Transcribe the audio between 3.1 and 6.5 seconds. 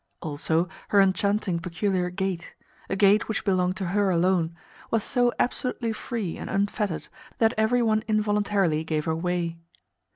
which belonged to her alone was so absolutely free and